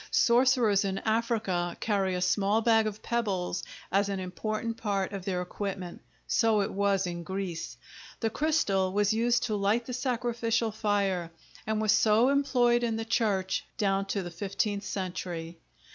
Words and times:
Sorcerers 0.09 0.83
in 0.83 0.97
Africa 1.05 1.77
carry 1.79 2.15
a 2.15 2.21
small 2.23 2.61
bag 2.61 2.87
of 2.87 3.03
pebbles 3.03 3.61
as 3.91 4.09
an 4.09 4.19
important 4.19 4.77
part 4.77 5.11
of 5.13 5.25
their 5.25 5.43
equipment. 5.43 6.01
So 6.25 6.61
it 6.61 6.71
was 6.73 7.05
in 7.05 7.21
Greece. 7.21 7.77
The 8.19 8.31
crystal 8.31 8.91
was 8.93 9.13
used 9.13 9.43
to 9.43 9.55
light 9.55 9.85
the 9.85 9.93
sacrificial 9.93 10.71
fire 10.71 11.29
and 11.67 11.79
was 11.79 11.91
so 11.91 12.29
employed 12.29 12.81
in 12.83 12.95
the 12.95 13.05
church 13.05 13.63
down 13.77 14.05
to 14.07 14.23
the 14.23 14.31
fifteenth 14.31 14.85
century. 14.85 15.59